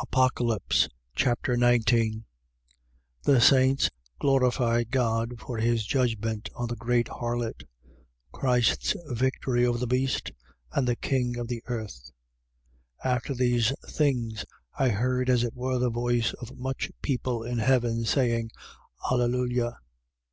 [0.00, 2.24] Apocalypse Chapter 19
[3.22, 7.62] The saints glorify God for his judgments on the great harlot.
[8.32, 10.32] Christ's victory over the beast
[10.72, 12.10] and the kings of the earth.
[13.04, 13.14] 19:1.
[13.14, 14.44] After these things,
[14.76, 18.50] I heard as it were the voice of much people in heaven, saying:
[19.08, 19.78] Alleluia.